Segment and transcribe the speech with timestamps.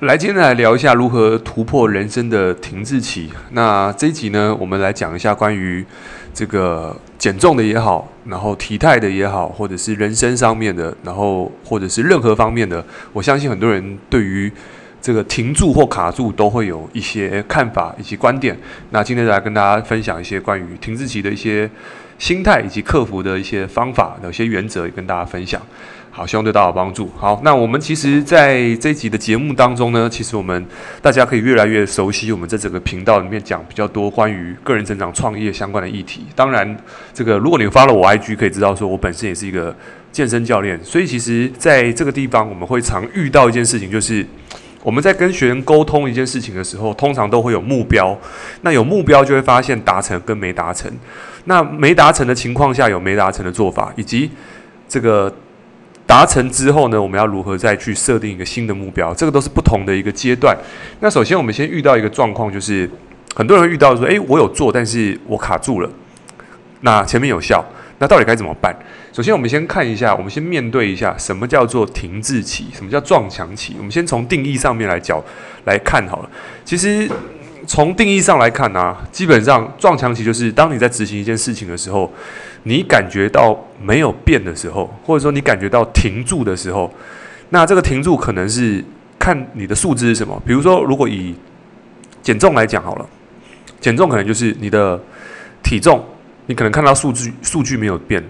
[0.00, 3.30] 来，今天来聊一下如何突破人生的停滞期。
[3.52, 5.84] 那这一集呢，我们来讲一下关于
[6.34, 14.52] 这个减重的也好，然后体态的也好，或者是人生上面的，然后或者是任何方面的，我相信很多人对于
[15.00, 18.58] 这个停住或卡住都会有一些看法以及观点。
[18.90, 21.70] 那今天来跟大家分享一些关于停滞期的一些
[22.18, 25.62] 心态以及克服的一些方法，有些原则也跟大家分享。
[26.16, 27.10] 好，希望对大家有帮助。
[27.16, 30.64] 好，那我们其实在这一集的节目当中呢，其实我们
[31.02, 36.24] 大家可以越来越熟悉我们在整个频道里面讲比较多关于个人成长、创业相关的议题。
[36.36, 36.76] 当然，
[37.12, 39.74] 这个如果你发了我 IG，可以知道说我本身也是一个
[40.12, 44.24] 健身教练，所以其实在这个地方我们会常遇到一件事情，就是
[44.84, 48.16] 我们在跟学员沟通一件事情的时候，通常都会有目标。
[48.60, 50.88] 那有目标就会发现达成跟没达成。
[51.46, 54.30] 那没达成的情况下，有没达成的做法，以及
[54.88, 55.34] 这个。
[56.06, 59.14] 达成之后呢，我们要如何再去设定一个新的目标？
[59.14, 60.54] 这个都是不同的一个阶段。
[61.00, 62.88] 那首先，我们先遇到一个状况，就是
[63.34, 65.90] 很多人遇到说：“诶，我有做，但是我卡住了。”
[66.82, 67.64] 那前面有效，
[67.98, 68.76] 那到底该怎么办？
[69.14, 73.74] 首先，我们先看一下，我们先面对一下什么叫做停滞期，什么叫撞墙期。
[73.78, 75.18] 我们先从定义上面来讲
[75.64, 76.30] 来看好了。
[76.66, 77.10] 其实
[77.66, 82.12] 从定义上来看呢、基本上撞墙期就是当你在执行一件事情的时候。
[82.64, 86.92] 你感觉到没有变的时候，或者说你感觉到停住的时候，
[87.50, 88.82] 那这个停住可能是
[89.18, 90.42] 看你的数字是什么。
[90.46, 91.34] 比如说，如果以
[92.22, 93.06] 减重来讲好了，
[93.80, 94.98] 减重可能就是你的
[95.62, 96.02] 体重，
[96.46, 98.24] 你可能看到数据数据没有变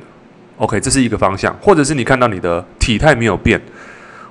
[0.58, 3.60] ，OK，这是一个方向；或者是你看到你的体态没有变，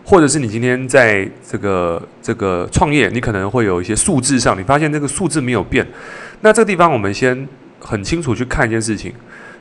[0.04, 5.88] 或者是你今天在这个这个创业，你可能会有一些数字上，你发现这个数字没有变。
[6.42, 7.48] 那这个地方我们先
[7.80, 9.14] 很清楚去看一件事情。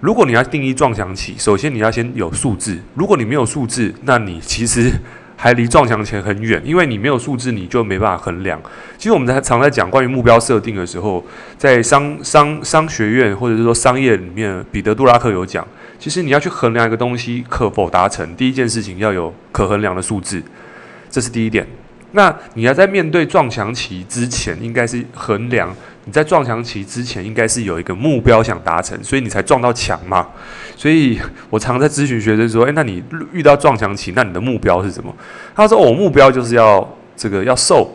[0.02, 2.76] 如果你要定义撞墙期，首先你要先有数字。
[2.96, 4.90] 如果你没有数字，那你其实
[5.36, 8.60] 还离撞墙前很远，因为你没有数字，你就没办法衡量。
[8.98, 11.24] 其实我们在常在讲关于目标设定的时候，
[11.56, 15.64] 在商商商学院或者是说商业里面，彼得·杜拉克有讲，
[16.00, 20.42] 其实你要去衡量一个东西可否达成，第一件事情要有可衡量的数字，
[21.08, 21.64] 这是第一点。
[22.12, 25.74] 那你要在面对撞墙期之前，应该是衡量。
[26.04, 30.26] 你在撞墙期之前，应该是有一个目标想达成，所以你才撞到墙嘛。
[30.76, 31.18] 所以
[31.48, 33.02] 我常在咨询学生说：“诶，那你
[33.32, 35.14] 遇到撞墙期，那你的目标是什么？”
[35.54, 37.88] 他说：“我目标就是要这个要瘦。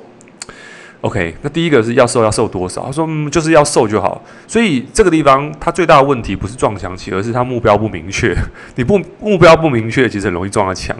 [1.01, 2.85] ”OK，那第一个是要瘦，要瘦多少？
[2.85, 8.33] 他说：“嗯，就是要瘦就好。”所以这个地方他最大的问题不是撞墙期，而是他目标不明确。
[8.75, 10.95] 你不目标不明确，其实很容易撞到墙。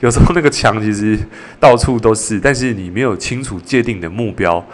[0.00, 1.18] 有时候那个墙其实
[1.58, 4.64] 到处都是，但是你没有清楚界定的目标。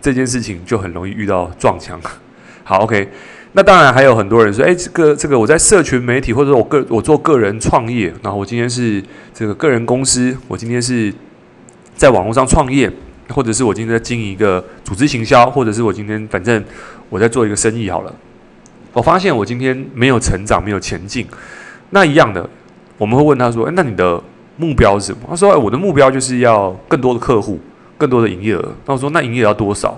[0.00, 2.00] 这件事情就很容易遇到撞墙。
[2.64, 3.08] 好，OK，
[3.52, 9.00] 那当然还有很多人说，诶，这个这个我在社群媒体或者我个我做个人创业，然后我今天是
[9.32, 11.14] 这个个人公司，我今天是
[11.94, 12.90] 在网络上创业，
[13.28, 16.64] 或者是我今天在经营一个组织行销，或者是我今天反正
[17.08, 18.12] 我在做一个生意好了。
[18.92, 21.24] 我发现我今天没有成长，没有前进，
[21.90, 22.50] 那一样的，
[22.98, 24.20] 我们会问他说，诶，那你的
[24.62, 25.18] 目标是什么？
[25.28, 27.58] 他说，我的目标就是要更多的客户。
[27.98, 29.96] 更多的营业额，那我说那营业额要多少？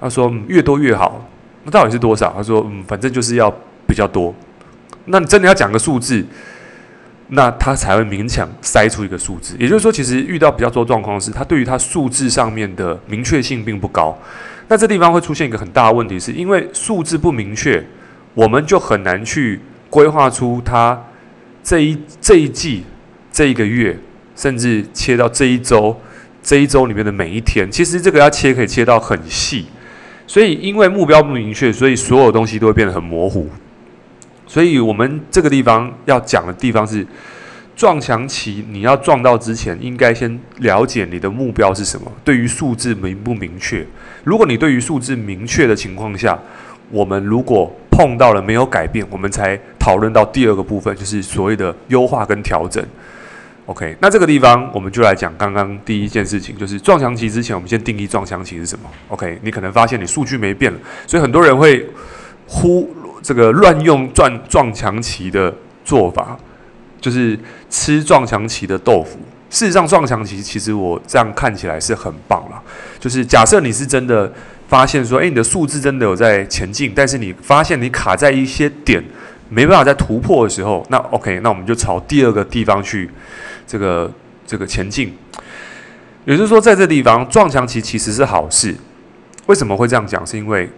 [0.00, 1.22] 他说越多越好。
[1.64, 2.32] 那到底是多少？
[2.34, 3.50] 他说嗯，反正就是要
[3.86, 4.34] 比较多。
[5.04, 6.24] 那你真的要讲个数字，
[7.28, 9.54] 那他才会勉强塞出一个数字。
[9.58, 14.16] 也就是说，其实遇到比较多状况是，他对于他数字上面的明确性并不高。
[14.68, 17.84] 那这地方会出现一个很大的问题，是因为数字不明确，
[18.32, 19.60] 我们就很难去
[19.90, 20.98] 规划出他
[21.62, 22.86] 这一这一季、
[23.34, 23.98] 这一个月，
[24.36, 26.00] 甚至切到这一周。
[26.40, 29.64] 这一周里面的每一天，其实这个要切可以切到很细，
[30.26, 33.48] 所以因为目标不明确，所以所有东西都会变得很模糊。
[34.46, 37.04] 所以我们这个地方要讲的地方是
[37.74, 42.12] 撞墙期，你要撞到之前，应该先了解你的目标是什么。
[42.22, 43.84] 对于数字明不明确？
[44.22, 46.38] 如果你对于数字明确的情况下，
[46.90, 52.84] 我们如果碰到了没有改变，我们才讨论到第二个部分，就是所谓的优化跟调整。
[53.66, 58.84] OK，那这个地方我们就来讲刚刚第一件事情，就是撞墙期之前，我们先定义撞墙期是什么。
[59.08, 61.88] OK，你可能发现你数据没变了，所以很多人会
[62.46, 65.50] 忽这个乱用撞撞墙期的
[65.82, 66.36] 做法，
[67.00, 67.38] 就是
[67.70, 69.18] 吃撞墙期的豆腐。
[69.48, 72.62] 事实上，撞墙期其实我这样看起来是很棒了，
[73.00, 74.30] 就是假设你是真的
[74.68, 79.02] 发现说，诶，你的数字真的有在前进，但是你发现你卡在一些点，
[79.48, 83.08] 没办法再突破的时候，那 OK，那我们就朝第二个地方去。
[83.66, 84.10] 这个
[84.46, 85.12] 这个前进，
[86.24, 88.74] 也就是说，在这地方撞墙期其实是好事。
[89.46, 90.26] 为什么会这样讲？
[90.26, 90.68] 是因为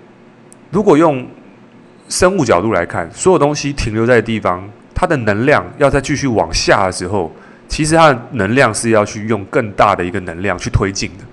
[0.71, 1.27] 如果用
[2.09, 7.33] 生物角度来看，所有东西停留在地方，它的能量要再继续往下的时候，
[7.69, 11.25] 其实它的能量是要去用更大的一个能量去推进的。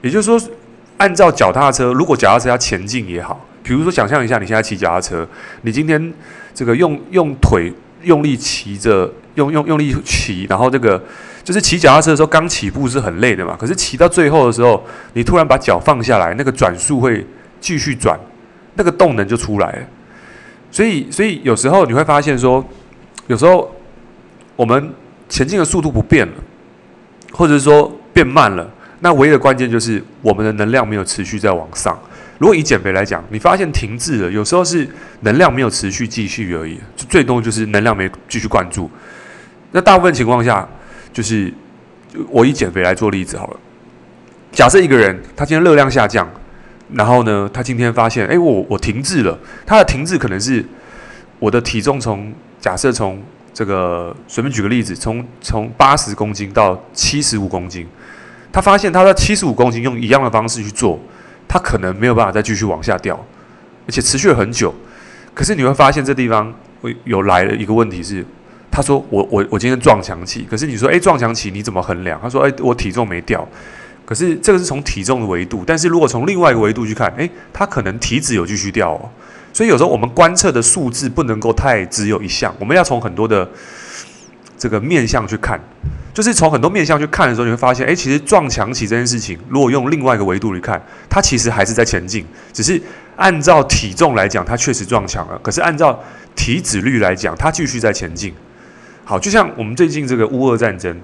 [0.00, 0.50] 也就是说，
[0.96, 5.26] 按照脚踏车，如果脚踏车要前进也好，比如说想象一下，你现在骑脚踏车，
[5.62, 6.12] 你今天
[6.52, 7.72] 这个用用腿
[8.02, 11.02] 用力骑着，用用用力骑，然后这个
[11.42, 13.56] 就是骑脚踏车的时候，刚起步是很累的嘛。
[13.58, 14.84] 可是骑到最后的时候，
[15.14, 17.26] 你突然把脚放下来，那个转速会
[17.60, 18.18] 继续转，
[18.74, 19.78] 那个动能就出来了。
[20.70, 22.64] 所以，所以有时候你会发现说，
[23.26, 23.70] 有时候
[24.56, 24.92] 我们
[25.28, 26.34] 前进的速度不变了，
[27.32, 28.70] 或者是说变慢了，
[29.00, 31.98] 那唯一的关键就是我们的能量没有持续在往上。
[32.38, 34.88] 如果以减肥来讲，你发现停滞了，有时候是
[35.20, 38.90] 能量没有持续继续而已，就最多就是能量没继续灌注。
[39.72, 40.66] 那大部分情况下，
[41.12, 41.52] 就是
[42.28, 43.56] 我以减肥来做例子好了。
[44.52, 46.28] 假设一个人他今天热量下降。
[46.94, 49.38] 然后呢，他今天发现，哎，我我停滞了。
[49.64, 50.62] 他的停滞可能是
[51.38, 52.30] 我的体重从
[52.60, 53.18] 假设从
[53.54, 57.86] 这个随便举个例子，从从八十公斤到七十五公斤，
[58.52, 61.00] 他发现他在七十五公斤用一样的方式去做，
[61.48, 63.16] 他可能没有办法再继续往下掉，
[63.86, 64.74] 而且持续了很久。
[65.32, 66.52] 可是你会发现这地方
[66.82, 68.22] 会有来了一个问题是，
[68.72, 72.18] 他说我我我今天撞墙期，可是你说哎撞墙期你怎么衡量？
[72.20, 73.46] 他说哎我体重没掉。
[74.04, 79.08] 可是这个是从体重的维度，但是如果从另外一个维度去看，诶，它可能体脂有继续掉哦。
[79.52, 83.48] 所以有时候我们观测的数字不能够太只有一项，我们要从很多的
[84.58, 85.58] 这个面向去看。
[86.12, 92.78] 就是从很多面向去看的时候，你会发现，诶，其实撞墙期这件事情，如果用另外一个维度去看，它其实还是在前进，只是
[93.16, 95.38] 按照体重来讲，它确实撞墙了。
[95.38, 95.98] 可是按照
[96.34, 98.34] 体脂率来讲，它继续在前进。
[99.04, 100.96] 好，就像我们最近这个乌俄战争。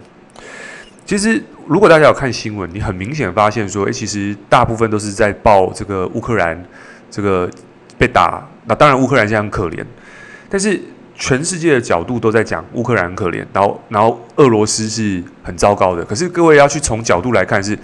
[1.04, 6.62] 其实，如果大家有看新闻，你很明显发现说，诶，其实大部分都是在报这个乌克兰
[7.10, 7.50] 这个
[7.96, 8.46] 被打。
[8.66, 9.82] 那当然，乌克兰现在很可怜，
[10.50, 10.78] 但是
[11.14, 16.04] 全世界的角度都在讲乌克兰很可怜，然后然后俄罗斯是很糟糕的。
[16.04, 17.76] 可是各位要去从角度来看，是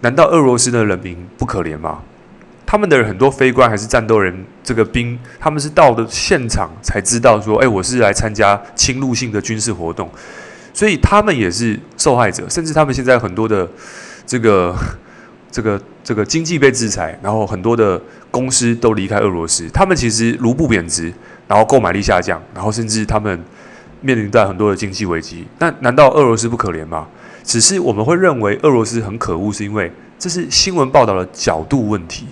[0.00, 2.00] 难道俄罗斯的人民不可怜吗？
[2.70, 4.32] 他们的很多飞官还是战斗人，
[4.62, 10.08] 这个兵，他们是到了现场才知道说，诶，我是来参加侵入性的军事活动。
[10.72, 13.68] 所以他们也是受害者，甚至他们现在很多的
[14.24, 14.72] 这个、
[15.50, 18.00] 这个、这个经济被制裁，然后很多的
[18.30, 21.12] 公司都离开俄罗斯，他们其实卢布贬值，
[21.48, 23.42] 然后购买力下降，然后甚至他们
[24.00, 25.44] 面临在很多的经济危机。
[25.58, 27.08] 那难道俄罗斯不可怜吗？
[27.42, 32.26] 只是我们会认为俄罗斯很可恶，是因为这是新闻报道的角度问题。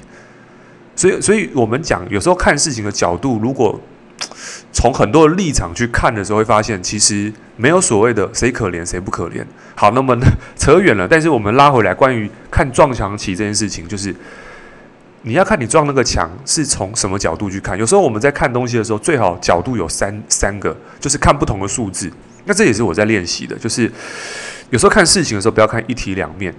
[0.98, 3.80] 所以，所以我们讲有时候看事情的角度，如果
[4.72, 9.44] 从很多立场去看的时候，会发现其实没有所谓的谁可怜谁不可怜。
[9.76, 10.18] 好，那么，
[10.58, 11.06] 扯远了。
[11.06, 14.12] 但是我们拉回来，关于看撞墙期这件事情，就是
[15.22, 17.78] 你要看你撞那个墙是从什么角度去看。
[17.78, 22.10] 有时候我们在看东西的时候，最好角度有三三个，就是看不同的数字。
[22.44, 23.88] 那这也是我在练习的，就是
[24.70, 26.52] 有时候看事情的时候，不要看一体两面。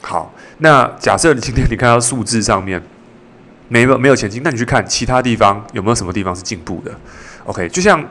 [0.00, 2.80] 好，那假设你今天你看到数字上面。
[3.68, 6.90] 没有没有前进，那你去看其他地方有没有什么地方是进步的
[7.44, 8.02] ？OK，就像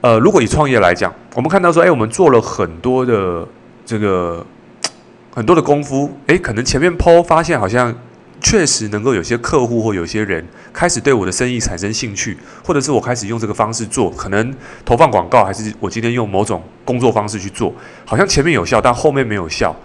[0.00, 3.46] 呃，如果以创业来讲，我们看到说，哎，我们做了很多的
[3.84, 4.44] 这个
[5.34, 7.94] 很多的功夫，哎，可能前面 PO 发现好像
[8.40, 14.54] 确实能够有些客户或有些人开始对我的生意产生兴趣，或者是我开始用这个方式做，可能
[14.84, 17.74] 投放广告，还是我今天用某种工作方式去做，
[18.06, 19.76] 好像前面有效，但后面没有效，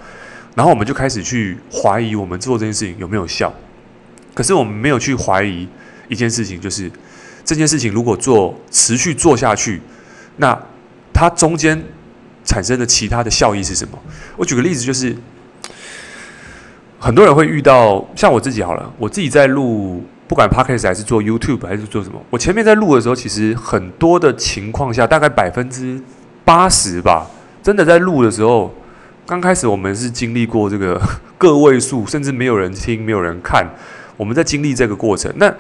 [0.56, 3.54] 然后我们就开始去怀疑我们做这件事情有没有效。
[4.36, 5.68] 可是我们没有去怀疑
[6.08, 6.92] 一件事情，就是
[7.44, 9.82] 这件事情如果做持续做下去，
[10.38, 10.56] 那
[11.12, 11.82] 它中间
[12.44, 13.98] 产生的其他的效益是什么？
[14.36, 15.16] 我举个例子，就是
[17.00, 26.02] 很多人会遇到，像我自己好了，我自己在录，不管 Podcast 还是做 YouTube 还是做什么，我前面在录的时候，其实很多的情况下，大概百分之
[26.44, 27.26] 八十吧，
[27.64, 28.74] 真的在录的时候，
[29.26, 31.02] 刚开始我们是经历过这个
[31.38, 33.66] 个位数，甚至没有人听，没有人看。
[34.18, 35.32] 我们在经历这个过程。
[35.38, 35.54] 那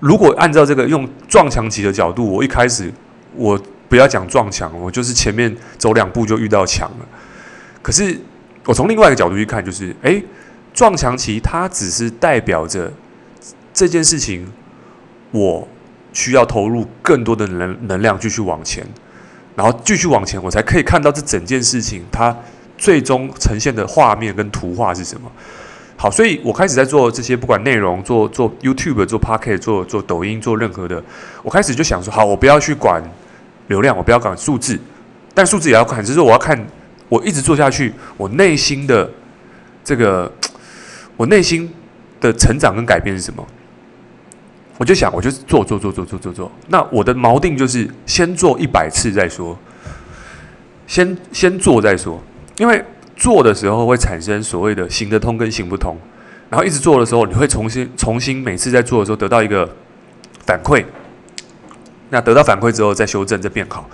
[0.00, 2.92] 如果按照这个用撞墙期的角度，我一开始
[3.34, 7.06] 我不要讲撞墙，我就是前面走两步就遇到墙了。
[7.82, 8.18] 可是
[8.64, 10.22] 我从另外一个角度去看，就是诶，
[10.74, 12.92] 撞墙期它只是代表着
[13.72, 14.46] 这件事情，
[15.30, 15.66] 我
[16.12, 18.86] 需要投入更多的能能量继续往前，
[19.56, 22.36] 然后继续往前，我才可以看到这整件事情它
[22.76, 25.30] 最终呈现的画面跟图画是什么。
[26.00, 31.02] 好，所以我开始在做这些，不管内容，做做 YouTube，做 Pocket，做做抖音，做任何的，
[31.42, 33.02] 我开始就想说，好，我不要去管
[33.66, 34.78] 流量，我不要管数字，
[35.34, 36.56] 但数字也要看，只是我要看，
[37.08, 39.10] 我一直做下去，我内心的
[39.82, 40.30] 这个，
[41.16, 41.68] 我内心
[42.20, 43.44] 的成长跟改变是什么？
[44.76, 49.58] 我就想，我就做做做做做做做，那我的锚定就是先做一百次再说，
[50.86, 52.22] 先先做再说，
[52.56, 52.84] 因为。
[53.18, 55.98] 做的时候会产生所谓的行得通跟行不通，
[56.48, 59.68] 然后一直做的时候，你会重新重新每次在做的时候得到一个
[60.46, 60.84] 反馈，
[62.10, 63.90] 那得到反馈之后再修正再变好，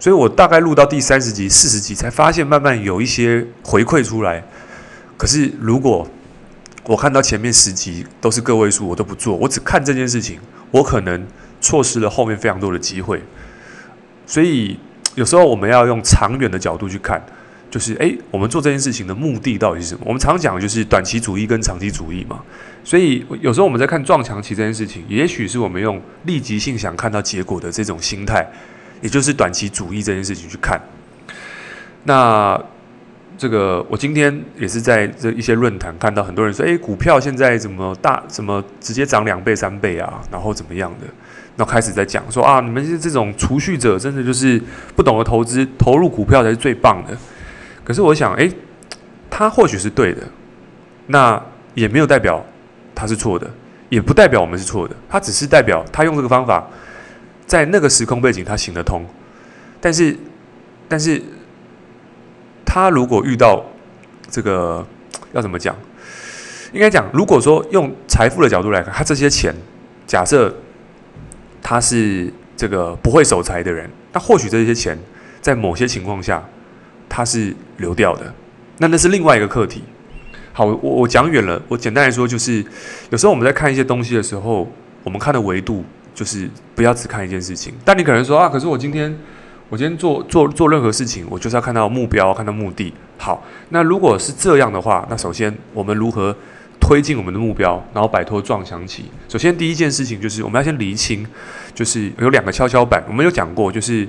[0.00, 4.44] 所以我大概录到第三十集、四十集才发现慢慢有一些回馈出来。
[5.16, 6.04] 可是如果
[6.86, 10.40] 我看到前面十集都是个位数，我都不做，我只看这件事情，
[10.72, 11.24] 我可能
[11.60, 13.22] 错失了后面非常多的机会。
[14.26, 14.76] 所以
[15.14, 17.24] 有时候我们要用长远的角度去看，
[17.74, 20.02] 就是诶，我们做这件事情的目的到底是什么？
[20.04, 22.40] 我们常讲就是短期主义跟长期主义嘛。
[22.84, 28.48] 所以有时候我们在看撞墙期这件事情，也许是我们用立即性想看到结果的这种心态，
[29.00, 30.80] 也就是短期主义这件事情去看。
[32.04, 32.62] 那。
[33.36, 40.22] 这个我今天也是在这一些论坛看到很多人说，诶，股票现在怎么大，怎么直接涨两倍三倍啊？
[40.30, 41.06] 然后怎么样的？
[41.56, 44.62] 然后开始在讲说啊，你们是这种储蓄者，真的就是
[44.94, 47.18] 不懂得投资，投入股票才是最棒的。
[47.84, 48.50] 可是我想，诶，
[49.30, 50.22] 他或许是对的，
[51.06, 51.40] 那
[51.74, 52.44] 也没有代表
[52.94, 53.48] 他是错的，
[53.90, 54.96] 也不代表我们是错的。
[55.08, 56.66] 他只是代表他用这个方法，
[57.46, 59.04] 在那个时空背景他行得通，
[59.80, 60.16] 但是，
[60.88, 61.22] 但是。
[62.66, 63.64] 他如果遇到
[64.28, 64.84] 这个
[65.32, 65.76] 要怎么讲？
[66.72, 69.54] 应该讲，如果说用财富的角度来看，他这些钱，
[70.08, 70.52] 假设
[71.62, 74.98] 他是这个不会守财的人，那或许这些钱
[75.40, 76.42] 在某些情况下
[77.08, 78.32] 它是流掉的，
[78.78, 79.82] 那那是另外一个课题。
[80.52, 82.64] 好，我我讲远了，我简单来说就是，
[83.10, 84.70] 有时候我们在看一些东西的时候，
[85.02, 85.84] 我们看的维度
[86.14, 87.74] 就是不要只看一件事情。
[87.84, 89.16] 但你可能说啊，可是我今天。
[89.70, 92.92] 我今天做做做任何事情，我就是要看到目标，看到目的。
[93.16, 96.36] 好，那如果是这样的话，那首先我们如何
[96.78, 99.04] 推进我们的目标，然后摆脱撞墙期？
[99.26, 101.26] 首先第一件事情就是我们要先厘清，
[101.74, 103.02] 就是有两个跷跷板。
[103.08, 104.06] 我们有讲过，就是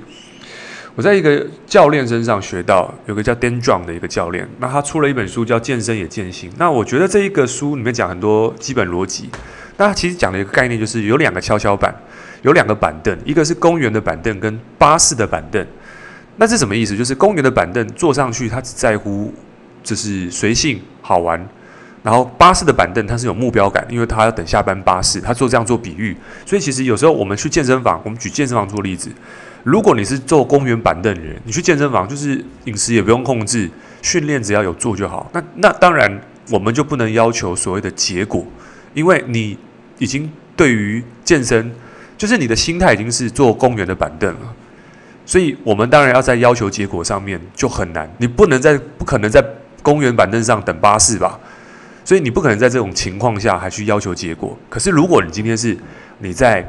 [0.96, 6.50] 我在一个教练身上学到，有个叫 Dan John 的一个教练，那他出了一本书叫《健身也健心》。
[6.56, 9.28] 那我觉得这一个书里面讲很多基本逻辑，
[9.76, 11.94] 那其实讲的一个概念就是有两个跷跷板。
[12.42, 15.66] 有两个板凳，一个是公园的板凳，跟巴士的板凳。
[16.36, 16.96] 那是什么意思？
[16.96, 19.34] 就是公园的板凳坐上去，他只在乎
[19.82, 21.40] 就是随性好玩；
[22.04, 25.20] 然后巴士的板凳，它是有目标感，因为它要等下班巴士。
[25.20, 29.10] 他做这样做比喻，所以其实有时候我们去健身房，我们举健身房做例子。
[29.66, 33.68] 如果你是坐公园板凳的人，你去健身房就是饮食也不用控制，
[34.00, 35.28] 训练只要有做就好。
[35.32, 36.20] 那那当然
[36.52, 38.46] 我们就不能要求所谓的结果，
[38.94, 39.58] 因为你
[39.98, 41.74] 已经对于健身。
[42.16, 44.54] 就是你的心态已经是坐公园的板凳了，
[45.26, 48.08] 所以我们当然要在要求结果上面就很难。
[48.16, 49.44] 你不能在不可能在
[49.82, 51.38] 公园板凳上等巴士吧？
[52.06, 54.56] 所以你不可能在这种情况下还去要求结果。
[54.70, 55.76] 可是如果你今天是
[56.20, 56.66] 你在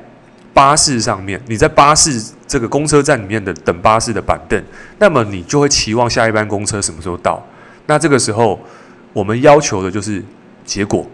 [0.53, 4.63] 巴士上面，你在巴士这个公车站里面的等巴士的板凳，
[4.99, 7.45] 那么你就会期望下一班公车什么时候到。
[7.85, 8.59] 那这个时候
[9.13, 10.23] 我们要求的就是
[10.65, 11.05] 结果。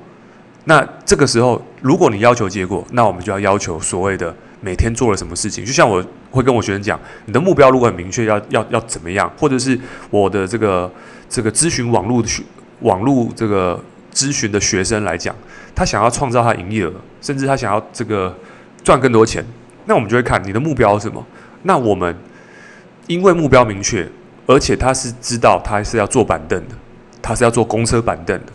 [0.65, 5.65] 那这个时候，如果你要求结果，那我们就要要求所谓的每天做了什么事情。
[5.65, 9.77] 就像我会跟我学生讲，你的目标如果很明确，要要要怎么样，或者是
[10.09, 10.89] 我的这个
[11.27, 12.41] 这个咨询网络的学
[12.79, 13.77] 网络这个
[14.13, 15.35] 咨询的学生来讲，
[15.75, 18.33] 他想要创造他营业额，甚至他想要这个
[18.85, 19.45] 赚更多钱，
[19.85, 21.25] 那我们就会看你的目标是什么。
[21.63, 22.15] 那我们
[23.07, 24.07] 因为目标明确，
[24.45, 26.75] 而且他是知道他是要坐板凳的，
[27.21, 28.51] 他是要坐公车板凳的。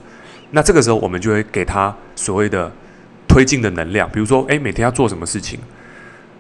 [0.51, 2.73] 那这个时候，我们就会给他所谓的
[3.27, 5.61] 推进的能量，比如说，诶，每天要做什么事情，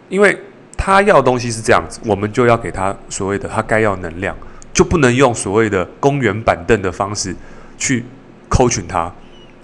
[0.09, 0.39] 因为
[0.77, 4.35] 他要的东西是这样子，我们就要给他所谓的他该要能量，
[4.73, 7.37] 就不能用所谓的公园板凳的方式
[7.77, 8.05] 去
[8.49, 9.13] coach 他。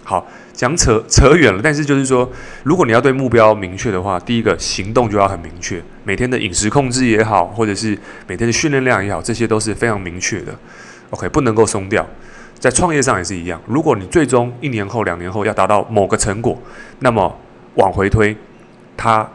[0.04, 2.30] 好，讲扯扯远了，但是就是说，
[2.62, 10.54] 如果你要对目标明确的话，第一个行动就要很明确，每天的饮食控制也好，或者是每天的训练量也好，这些都是非常明确的。
[11.08, 12.06] OK，不能够松掉。
[12.58, 16.58] 在创业上也是一样，如果你最终一年后、两年后要达到某个成果，
[17.00, 17.34] 那么
[17.74, 18.36] 往回推，
[18.96, 19.26] 它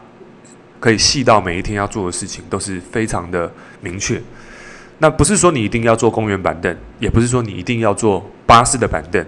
[0.80, 4.22] 可以细到每一天要做的事情都是非常的明确。
[5.00, 9.24] 那不是说你一定要做公园板凳，也不是说你一定要做巴士的板凳，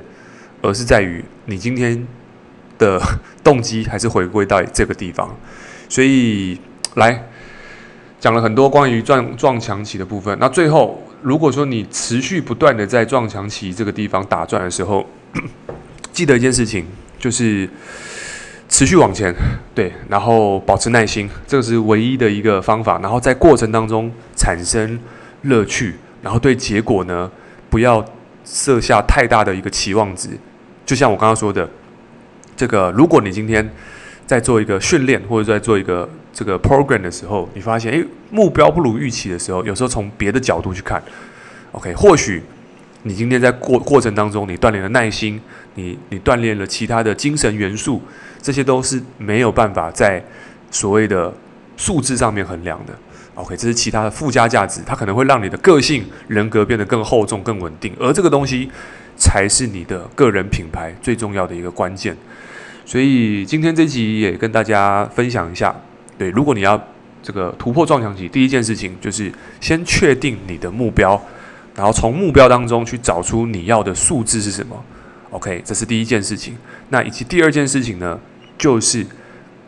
[0.62, 2.08] 而是在于你今天
[2.78, 3.02] 的
[3.44, 5.36] 动机还是回归到这个地方。
[5.90, 6.60] 所以
[6.96, 7.28] 来
[8.20, 11.02] 讲了很多关于撞撞墙期的部分，那最后。
[11.24, 15.06] 如果说你持续不断的在撞墙期这个地方打转的时候，
[16.12, 16.84] 记得一件事情，
[17.20, 17.70] 就是
[18.68, 19.32] 持续往前，
[19.76, 22.98] 对，然后保持耐心，这个是唯一的一个方法。
[23.04, 25.00] 然后在过程当中产生
[25.44, 27.30] 乐趣，然后对结果呢，
[27.70, 28.04] 不要
[28.44, 30.30] 设下太大的一个期望值。
[30.86, 31.70] 就像我刚刚说的，
[32.56, 33.70] 这个如果你今天
[34.26, 41.02] 在做一个训练，或者在做一个这个 program 的时候，你发现诶，目标不如预期的时候，有时候从别的角度去看
[41.72, 42.42] ，OK，或许
[43.04, 45.42] 你今天在过过程当中，你锻炼了耐心，
[45.76, 48.02] 你你锻炼了其他的精神元素，
[48.42, 50.24] 这些都是没有办法在
[50.70, 51.34] 所谓的
[51.78, 52.94] 数字上面衡量的。
[53.36, 58.70] OK，这是其他的附加价值，它可能会让你的个性、人格变得更厚重、更稳定，而这个东西
[59.22, 62.18] 才是你的个人品牌最重要的一个关键。
[62.84, 65.74] 所以今天这集也跟大家分享一下，
[66.18, 66.82] 对，如果你要
[67.22, 71.22] 这个突破撞墙期，第一件事情就是先确定你的目标，
[71.76, 74.84] 然后从目标当中去找出你要的数字是什么。
[75.30, 76.58] OK，这是第一件事情。
[76.90, 78.20] 那以及第二件事情呢，
[78.58, 79.06] 就是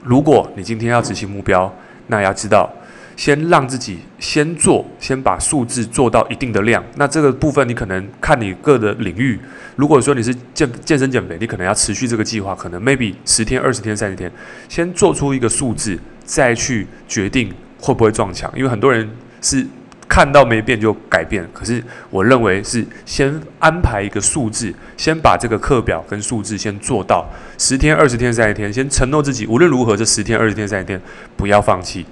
[0.02, 1.72] 如果你今天要执行目标，
[2.08, 2.68] 那要知道。
[3.16, 6.84] 先让自己先做，先把数字做到一定的量。
[6.96, 9.40] 那这个部分你可能看你各的领域。
[9.76, 14.32] 如果说你是健健身减肥，你可能要持续这个计划，可能 maybe 十天、二十天、三十天，
[14.70, 18.52] 先做出一个数字，再去决定会不会撞墙。
[18.56, 19.10] 因为很多人
[19.42, 19.66] 是
[20.08, 27.28] 看到没变就改变，可是我认为是先安排一个数字，先把这个课表跟数字先做到
[27.58, 31.02] 十天、二十天、三十天，先承诺自己无论如何这十天、二十天、三十天
[31.36, 32.06] 不要放弃。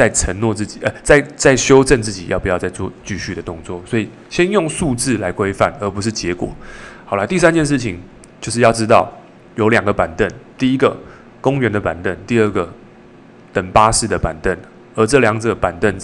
[0.00, 6.48] 在承诺自己，呃，在在修正自己要不要再做继续的动作，所以先用数字来规范，而不是结果。
[7.04, 8.00] 好了，第三件事情
[8.40, 9.12] 就是要知道
[9.56, 10.26] 有两个板凳，
[10.56, 10.96] 第一个
[11.42, 12.66] 公园的板凳，第二个
[13.52, 14.56] 等巴士的板凳，
[14.94, 15.94] 而这两者板凳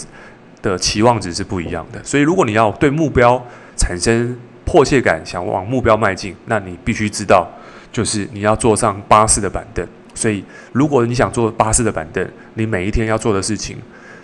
[0.60, 2.04] 的期望值是不一样的。
[2.04, 3.42] 所以如果你要对目标
[3.78, 7.48] 产生迫切感，想往目标迈进，那你必须知道，
[7.90, 9.88] 就是你要坐上巴士的板凳。
[10.16, 10.42] 所以，
[10.72, 13.76] 如果你想坐巴士的板凳，你每一天要做的事情，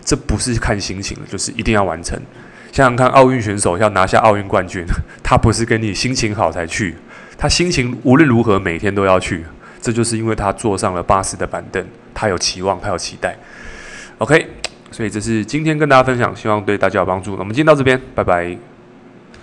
[0.05, 2.19] 这不是看心情，就是一定要完成。
[2.73, 4.85] 想想看，奥运选手要拿下奥运冠军，
[5.23, 6.97] 他不是跟你心情好才去，
[7.37, 9.45] 他心情无论如何每天都要去。
[9.83, 11.85] 这就是因为他坐上了巴士的板凳，
[12.15, 13.37] 他有期望，他有期待。
[14.19, 14.49] OK，
[14.91, 17.33] 所以这是今天跟大家分享，希望对大家有帮助。
[17.33, 18.72] 那我们今天到这边，拜拜。